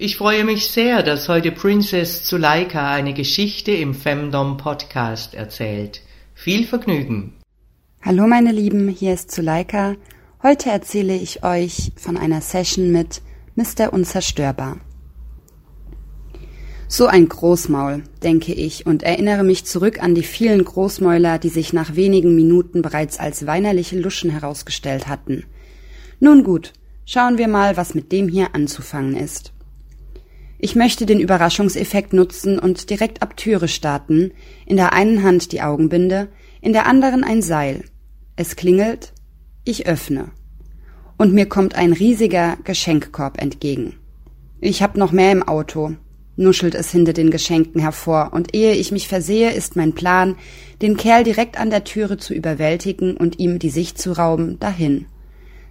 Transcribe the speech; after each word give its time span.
Ich 0.00 0.16
freue 0.16 0.44
mich 0.44 0.68
sehr, 0.68 1.02
dass 1.02 1.28
heute 1.28 1.50
Princess 1.50 2.22
Zuleika 2.22 2.92
eine 2.92 3.14
Geschichte 3.14 3.72
im 3.72 3.94
Femdom 3.94 4.56
Podcast 4.56 5.34
erzählt. 5.34 6.02
Viel 6.34 6.68
Vergnügen. 6.68 7.34
Hallo 8.02 8.28
meine 8.28 8.52
Lieben, 8.52 8.88
hier 8.90 9.14
ist 9.14 9.32
Zuleika. 9.32 9.96
Heute 10.40 10.70
erzähle 10.70 11.16
ich 11.16 11.42
euch 11.42 11.90
von 11.96 12.16
einer 12.16 12.40
Session 12.42 12.92
mit 12.92 13.22
Mr. 13.56 13.92
Unzerstörbar. 13.92 14.76
So 16.86 17.08
ein 17.08 17.28
Großmaul, 17.28 18.04
denke 18.22 18.54
ich, 18.54 18.86
und 18.86 19.02
erinnere 19.02 19.42
mich 19.42 19.64
zurück 19.64 20.00
an 20.00 20.14
die 20.14 20.22
vielen 20.22 20.64
Großmäuler, 20.64 21.40
die 21.40 21.48
sich 21.48 21.72
nach 21.72 21.96
wenigen 21.96 22.36
Minuten 22.36 22.82
bereits 22.82 23.18
als 23.18 23.48
weinerliche 23.48 23.98
Luschen 23.98 24.30
herausgestellt 24.30 25.08
hatten. 25.08 25.46
Nun 26.20 26.44
gut, 26.44 26.72
schauen 27.04 27.36
wir 27.36 27.48
mal, 27.48 27.76
was 27.76 27.96
mit 27.96 28.12
dem 28.12 28.28
hier 28.28 28.54
anzufangen 28.54 29.16
ist. 29.16 29.52
Ich 30.60 30.74
möchte 30.74 31.06
den 31.06 31.20
Überraschungseffekt 31.20 32.12
nutzen 32.12 32.58
und 32.58 32.90
direkt 32.90 33.22
ab 33.22 33.36
Türe 33.36 33.68
starten, 33.68 34.32
in 34.66 34.76
der 34.76 34.92
einen 34.92 35.22
Hand 35.22 35.52
die 35.52 35.62
Augenbinde, 35.62 36.28
in 36.60 36.72
der 36.72 36.86
anderen 36.86 37.22
ein 37.22 37.42
Seil. 37.42 37.84
Es 38.34 38.56
klingelt, 38.56 39.12
ich 39.64 39.86
öffne. 39.86 40.32
Und 41.16 41.32
mir 41.32 41.46
kommt 41.46 41.76
ein 41.76 41.92
riesiger 41.92 42.58
Geschenkkorb 42.64 43.40
entgegen. 43.40 43.94
Ich 44.60 44.82
hab 44.82 44.96
noch 44.96 45.12
mehr 45.12 45.30
im 45.30 45.44
Auto, 45.44 45.92
nuschelt 46.34 46.74
es 46.74 46.90
hinter 46.90 47.12
den 47.12 47.30
Geschenken 47.30 47.80
hervor, 47.80 48.32
und 48.32 48.52
ehe 48.52 48.74
ich 48.74 48.90
mich 48.90 49.06
versehe, 49.06 49.52
ist 49.52 49.76
mein 49.76 49.94
Plan, 49.94 50.34
den 50.82 50.96
Kerl 50.96 51.22
direkt 51.22 51.60
an 51.60 51.70
der 51.70 51.84
Türe 51.84 52.16
zu 52.16 52.34
überwältigen 52.34 53.16
und 53.16 53.38
ihm 53.38 53.60
die 53.60 53.70
Sicht 53.70 53.98
zu 53.98 54.10
rauben, 54.10 54.58
dahin. 54.58 55.06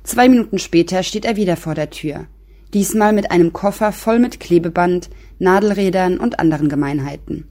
Zwei 0.04 0.30
Minuten 0.30 0.60
später 0.60 1.04
steht 1.04 1.26
er 1.26 1.36
wieder 1.36 1.58
vor 1.58 1.76
der 1.76 1.90
Tür 1.90 2.28
diesmal 2.74 3.14
mit 3.14 3.32
einem 3.32 3.54
Koffer 3.54 3.92
voll 3.92 4.20
mit 4.20 4.40
Klebeband, 4.40 5.10
Nadelrädern 5.40 6.20
und 6.20 6.40
anderen 6.40 6.70
Gemeinheiten. 6.70 7.48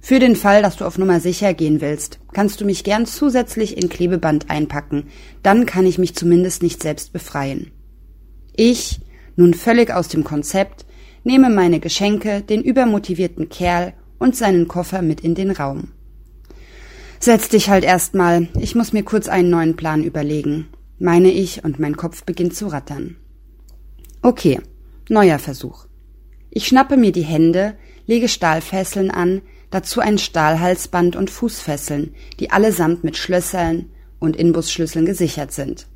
Für 0.00 0.18
den 0.18 0.34
Fall, 0.34 0.62
dass 0.62 0.76
du 0.76 0.84
auf 0.84 0.98
Nummer 0.98 1.20
sicher 1.20 1.54
gehen 1.54 1.80
willst, 1.80 2.18
kannst 2.32 2.60
du 2.60 2.64
mich 2.64 2.82
gern 2.82 3.06
zusätzlich 3.06 3.76
in 3.80 3.88
Klebeband 3.88 4.50
einpacken, 4.50 5.04
dann 5.44 5.64
kann 5.64 5.86
ich 5.86 5.96
mich 5.96 6.16
zumindest 6.16 6.62
nicht 6.62 6.82
selbst 6.82 7.12
befreien. 7.12 7.70
Ich, 8.56 9.00
nun 9.36 9.54
völlig 9.54 9.92
aus 9.92 10.08
dem 10.08 10.24
Konzept, 10.24 10.86
nehme 11.22 11.50
meine 11.50 11.78
Geschenke, 11.78 12.42
den 12.42 12.62
übermotivierten 12.62 13.48
Kerl 13.48 13.94
und 14.18 14.36
seinen 14.36 14.66
Koffer 14.66 15.02
mit 15.02 15.20
in 15.20 15.36
den 15.36 15.52
Raum. 15.52 15.92
Setz 17.20 17.48
dich 17.48 17.70
halt 17.70 17.84
erstmal, 17.84 18.48
ich 18.58 18.74
muss 18.74 18.92
mir 18.92 19.04
kurz 19.04 19.28
einen 19.28 19.50
neuen 19.50 19.76
Plan 19.76 20.02
überlegen, 20.02 20.66
meine 20.98 21.30
ich, 21.30 21.62
und 21.62 21.78
mein 21.78 21.96
Kopf 21.96 22.24
beginnt 22.24 22.56
zu 22.56 22.66
rattern. 22.66 23.16
Okay, 24.24 24.60
neuer 25.08 25.40
Versuch. 25.40 25.86
Ich 26.48 26.68
schnappe 26.68 26.96
mir 26.96 27.10
die 27.10 27.24
Hände, 27.24 27.76
lege 28.06 28.28
Stahlfesseln 28.28 29.10
an, 29.10 29.42
dazu 29.70 30.00
ein 30.00 30.16
Stahlhalsband 30.16 31.16
und 31.16 31.28
Fußfesseln, 31.28 32.14
die 32.38 32.52
allesamt 32.52 33.02
mit 33.02 33.16
Schlössern 33.16 33.90
und 34.20 34.36
Inbusschlüsseln 34.36 35.06
gesichert 35.06 35.50
sind. 35.50 35.88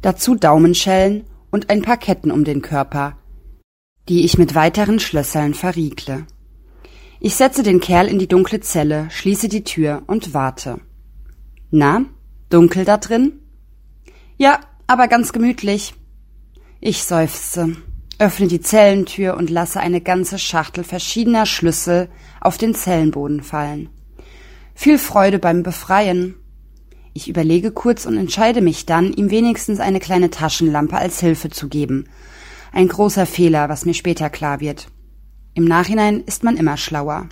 Dazu 0.00 0.34
Daumenschellen 0.34 1.24
und 1.50 1.68
ein 1.68 1.82
paar 1.82 1.98
Ketten 1.98 2.30
um 2.30 2.44
den 2.44 2.62
Körper, 2.62 3.18
die 4.08 4.24
ich 4.24 4.38
mit 4.38 4.54
weiteren 4.54 4.98
Schlössern 4.98 5.52
verriegle. 5.52 6.26
Ich 7.20 7.34
setze 7.34 7.62
den 7.62 7.80
Kerl 7.80 8.08
in 8.08 8.18
die 8.18 8.28
dunkle 8.28 8.60
Zelle, 8.60 9.08
schließe 9.10 9.48
die 9.48 9.64
Tür 9.64 10.02
und 10.06 10.32
warte. 10.32 10.80
Na, 11.70 12.06
dunkel 12.48 12.86
da 12.86 12.96
drin? 12.96 13.40
Ja, 14.38 14.60
aber 14.86 15.08
ganz 15.08 15.34
gemütlich. 15.34 15.94
Ich 16.80 17.04
seufze, 17.04 17.76
öffne 18.18 18.48
die 18.48 18.60
Zellentür 18.60 19.36
und 19.36 19.48
lasse 19.48 19.80
eine 19.80 20.00
ganze 20.02 20.38
Schachtel 20.38 20.84
verschiedener 20.84 21.46
Schlüssel 21.46 22.08
auf 22.40 22.58
den 22.58 22.74
Zellenboden 22.74 23.42
fallen. 23.42 23.88
Viel 24.74 24.98
Freude 24.98 25.38
beim 25.38 25.62
Befreien. 25.62 26.34
Ich 27.14 27.28
überlege 27.28 27.70
kurz 27.70 28.04
und 28.04 28.18
entscheide 28.18 28.60
mich 28.60 28.84
dann, 28.84 29.12
ihm 29.14 29.30
wenigstens 29.30 29.80
eine 29.80 30.00
kleine 30.00 30.28
Taschenlampe 30.28 30.96
als 30.96 31.18
Hilfe 31.18 31.48
zu 31.48 31.68
geben. 31.68 32.08
Ein 32.72 32.88
großer 32.88 33.24
Fehler, 33.24 33.70
was 33.70 33.86
mir 33.86 33.94
später 33.94 34.28
klar 34.28 34.60
wird. 34.60 34.88
Im 35.54 35.64
Nachhinein 35.64 36.20
ist 36.20 36.44
man 36.44 36.58
immer 36.58 36.76
schlauer. 36.76 37.30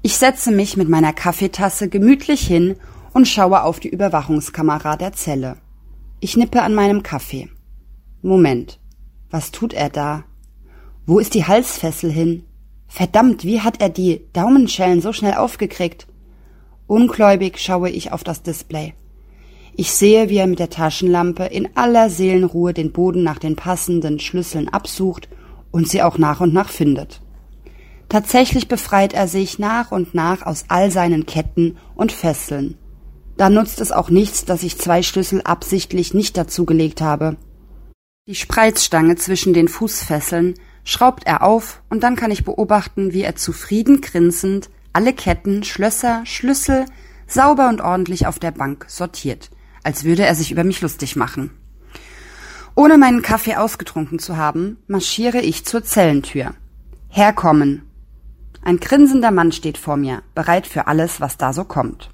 Ich 0.00 0.16
setze 0.16 0.52
mich 0.52 0.76
mit 0.76 0.88
meiner 0.88 1.12
Kaffeetasse 1.12 1.88
gemütlich 1.88 2.46
hin 2.46 2.76
und 3.12 3.26
schaue 3.26 3.64
auf 3.64 3.80
die 3.80 3.88
Überwachungskamera 3.88 4.96
der 4.96 5.12
Zelle. 5.12 5.56
Ich 6.20 6.36
nippe 6.36 6.62
an 6.62 6.74
meinem 6.74 7.02
Kaffee. 7.02 7.48
Moment. 8.24 8.80
Was 9.30 9.52
tut 9.52 9.74
er 9.74 9.90
da? 9.90 10.24
Wo 11.04 11.18
ist 11.18 11.34
die 11.34 11.44
Halsfessel 11.44 12.10
hin? 12.10 12.44
Verdammt, 12.88 13.44
wie 13.44 13.60
hat 13.60 13.82
er 13.82 13.90
die 13.90 14.22
Daumenschellen 14.32 15.02
so 15.02 15.12
schnell 15.12 15.34
aufgekriegt? 15.34 16.06
Ungläubig 16.86 17.58
schaue 17.58 17.90
ich 17.90 18.12
auf 18.12 18.24
das 18.24 18.42
Display. 18.42 18.94
Ich 19.76 19.92
sehe, 19.92 20.30
wie 20.30 20.38
er 20.38 20.46
mit 20.46 20.58
der 20.58 20.70
Taschenlampe 20.70 21.44
in 21.44 21.76
aller 21.76 22.08
Seelenruhe 22.08 22.72
den 22.72 22.92
Boden 22.92 23.24
nach 23.24 23.38
den 23.38 23.56
passenden 23.56 24.18
Schlüsseln 24.18 24.70
absucht 24.70 25.28
und 25.70 25.86
sie 25.86 26.02
auch 26.02 26.16
nach 26.16 26.40
und 26.40 26.54
nach 26.54 26.70
findet. 26.70 27.20
Tatsächlich 28.08 28.68
befreit 28.68 29.12
er 29.12 29.28
sich 29.28 29.58
nach 29.58 29.92
und 29.92 30.14
nach 30.14 30.46
aus 30.46 30.64
all 30.68 30.90
seinen 30.90 31.26
Ketten 31.26 31.76
und 31.94 32.10
Fesseln. 32.10 32.78
Da 33.36 33.50
nutzt 33.50 33.82
es 33.82 33.92
auch 33.92 34.08
nichts, 34.08 34.46
dass 34.46 34.62
ich 34.62 34.78
zwei 34.78 35.02
Schlüssel 35.02 35.42
absichtlich 35.42 36.14
nicht 36.14 36.38
dazugelegt 36.38 37.02
habe. 37.02 37.36
Die 38.26 38.34
Spreizstange 38.34 39.16
zwischen 39.16 39.52
den 39.52 39.68
Fußfesseln 39.68 40.54
schraubt 40.82 41.26
er 41.26 41.42
auf 41.42 41.82
und 41.90 42.02
dann 42.02 42.16
kann 42.16 42.30
ich 42.30 42.42
beobachten, 42.42 43.12
wie 43.12 43.20
er 43.20 43.36
zufrieden 43.36 44.00
grinsend 44.00 44.70
alle 44.94 45.12
Ketten, 45.12 45.62
Schlösser, 45.62 46.22
Schlüssel 46.24 46.86
sauber 47.26 47.68
und 47.68 47.82
ordentlich 47.82 48.26
auf 48.26 48.38
der 48.38 48.52
Bank 48.52 48.86
sortiert, 48.88 49.50
als 49.82 50.04
würde 50.04 50.24
er 50.24 50.34
sich 50.34 50.50
über 50.50 50.64
mich 50.64 50.80
lustig 50.80 51.16
machen. 51.16 51.50
Ohne 52.74 52.96
meinen 52.96 53.20
Kaffee 53.20 53.56
ausgetrunken 53.56 54.18
zu 54.18 54.38
haben, 54.38 54.78
marschiere 54.86 55.42
ich 55.42 55.66
zur 55.66 55.84
Zellentür. 55.84 56.54
Herkommen. 57.10 57.82
Ein 58.62 58.78
grinsender 58.78 59.32
Mann 59.32 59.52
steht 59.52 59.76
vor 59.76 59.98
mir, 59.98 60.22
bereit 60.34 60.66
für 60.66 60.86
alles, 60.86 61.20
was 61.20 61.36
da 61.36 61.52
so 61.52 61.64
kommt. 61.64 62.08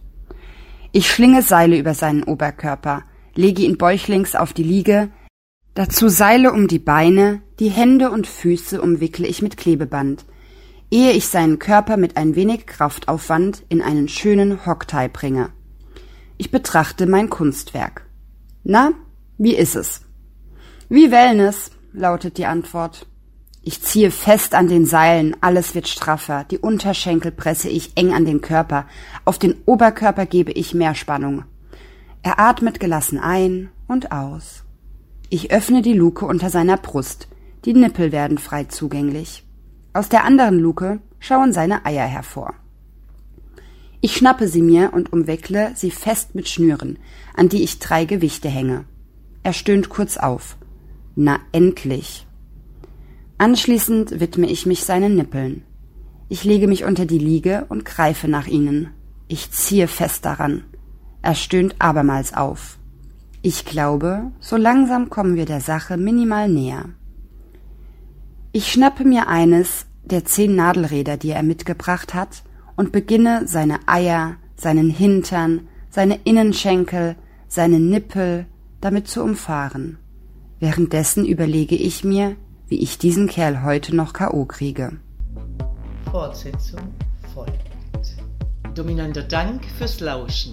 Ich 0.91 1.09
schlinge 1.09 1.43
Seile 1.43 1.79
über 1.79 1.95
seinen 1.95 2.25
Oberkörper, 2.25 3.05
lege 3.37 3.63
ihn 3.63 3.79
bäuchlings 3.79 4.35
auf 4.35 4.53
die 4.53 4.65
Liege, 4.65 5.09
Dazu 5.81 6.11
Seile 6.11 6.53
um 6.53 6.69
die 6.69 6.79
Beine, 6.79 7.41
die 7.59 7.71
Hände 7.71 8.11
und 8.11 8.27
Füße 8.27 8.83
umwickle 8.83 9.27
ich 9.27 9.41
mit 9.41 9.57
Klebeband, 9.57 10.27
ehe 10.91 11.13
ich 11.13 11.29
seinen 11.29 11.59
Körper 11.59 11.97
mit 11.97 12.19
ein 12.19 12.35
wenig 12.35 12.67
Kraftaufwand 12.67 13.63
in 13.71 13.81
einen 13.81 14.07
schönen 14.07 14.67
Hocktie 14.67 15.09
bringe. 15.11 15.49
Ich 16.37 16.51
betrachte 16.51 17.07
mein 17.07 17.31
Kunstwerk. 17.31 18.05
Na, 18.63 18.93
wie 19.39 19.57
ist 19.57 19.75
es? 19.75 20.03
Wie 20.91 21.11
Wellness, 21.11 21.71
lautet 21.95 22.37
die 22.37 22.45
Antwort. 22.45 23.07
Ich 23.63 23.81
ziehe 23.81 24.11
fest 24.11 24.55
an 24.55 24.69
den 24.69 24.85
Seilen, 24.85 25.35
alles 25.41 25.75
wird 25.75 25.89
straffer, 25.89 26.45
die 26.45 26.59
Unterschenkel 26.59 27.33
presse 27.33 27.71
ich 27.71 27.97
eng 27.97 28.13
an 28.13 28.27
den 28.27 28.43
Körper, 28.43 28.85
auf 29.25 29.39
den 29.39 29.55
Oberkörper 29.65 30.27
gebe 30.27 30.53
ich 30.53 30.75
mehr 30.75 30.95
Spannung. 30.95 31.47
Er 32.21 32.39
atmet 32.39 32.81
gelassen 32.81 33.19
ein 33.19 33.71
und 33.89 34.13
aus. 34.13 34.65
Ich 35.33 35.53
öffne 35.53 35.81
die 35.81 35.93
Luke 35.93 36.27
unter 36.27 36.51
seiner 36.51 36.77
Brust. 36.77 37.29
Die 37.65 37.73
Nippel 37.73 38.11
werden 38.11 38.37
frei 38.37 38.65
zugänglich. 38.65 39.45
Aus 39.93 40.09
der 40.09 40.25
anderen 40.25 40.59
Luke 40.59 40.99
schauen 41.21 41.53
seine 41.53 41.87
Eier 41.87 42.07
hervor. 42.07 42.55
Ich 44.01 44.17
schnappe 44.17 44.49
sie 44.49 44.61
mir 44.61 44.93
und 44.93 45.13
umwickle 45.13 45.71
sie 45.77 45.93
fest 45.93 46.35
mit 46.35 46.49
Schnüren, 46.49 46.99
an 47.37 47.49
die 47.49 47.63
ich 47.63 47.79
drei 47.79 48.07
Gewichte 48.07 48.49
hänge. 48.49 48.87
Er 49.45 49.53
stöhnt 49.53 49.89
kurz 49.89 50.17
auf. 50.17 50.57
Na 51.15 51.39
endlich. 51.53 52.27
Anschließend 53.39 54.19
widme 54.19 54.51
ich 54.51 54.67
mich 54.67 54.83
seinen 54.83 55.15
Nippeln. 55.15 55.63
Ich 56.29 56.43
lege 56.43 56.67
mich 56.67 56.83
unter 56.83 57.07
die 57.07 57.19
Liege 57.19 57.67
und 57.69 57.85
greife 57.85 58.27
nach 58.27 58.49
ihnen. 58.49 58.89
Ich 59.29 59.53
ziehe 59.53 59.87
fest 59.87 60.25
daran. 60.25 60.65
Er 61.23 61.37
stöhnt 61.37 61.77
abermals 61.79 62.35
auf. 62.35 62.80
Ich 63.43 63.65
glaube, 63.65 64.33
so 64.41 64.57
langsam 64.57 65.09
kommen 65.09 65.35
wir 65.35 65.47
der 65.47 65.61
Sache 65.61 65.97
minimal 65.97 66.49
näher. 66.49 66.91
Ich 68.53 68.71
schnappe 68.71 69.05
mir 69.05 69.29
eines 69.29 69.87
der 70.05 70.25
zehn 70.25 70.55
Nadelräder, 70.57 71.17
die 71.17 71.31
er 71.31 71.43
mitgebracht 71.43 72.13
hat, 72.13 72.43
und 72.77 72.93
beginne 72.93 73.47
seine 73.47 73.79
Eier, 73.87 74.37
seinen 74.57 74.91
Hintern, 74.91 75.69
seine 75.89 76.21
Innenschenkel, 76.25 77.17
seine 77.49 77.81
Nippel 77.81 78.47
damit 78.81 79.09
zu 79.09 79.23
umfahren. 79.23 79.99
Währenddessen 80.59 81.25
überlege 81.25 81.77
ich 81.77 82.05
mir, 82.05 82.37
wie 82.69 82.81
ich 82.81 82.99
diesen 82.99 83.27
Kerl 83.27 83.63
heute 83.63 83.97
noch 83.97 84.13
K.O. 84.13 84.45
kriege. 84.45 84.99
Fortsetzung 86.11 86.81
folgt. 87.33 87.71
Dominanter 88.75 89.23
Dank 89.23 89.65
fürs 89.79 90.01
Lauschen. 90.01 90.53